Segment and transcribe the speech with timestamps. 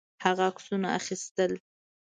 [0.23, 1.51] هغه عکسونه اخیستل.